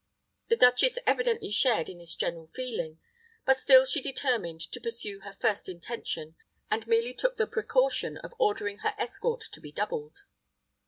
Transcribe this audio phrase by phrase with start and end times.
[0.47, 2.99] The duchess evidently shared in this general feeling;
[3.45, 6.35] but still she determined to pursue her first intention,
[6.71, 10.23] and merely took the precaution of ordering her escort to be doubled.